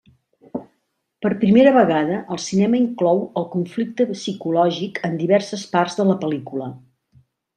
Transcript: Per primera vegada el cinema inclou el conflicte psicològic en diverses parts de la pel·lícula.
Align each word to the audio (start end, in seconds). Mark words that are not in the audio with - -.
Per 1.25 1.29
primera 1.41 1.73
vegada 1.75 2.15
el 2.35 2.39
cinema 2.45 2.79
inclou 2.79 3.21
el 3.41 3.45
conflicte 3.57 4.09
psicològic 4.15 4.97
en 5.09 5.15
diverses 5.21 5.69
parts 5.77 5.99
de 6.01 6.07
la 6.13 6.19
pel·lícula. 6.25 6.73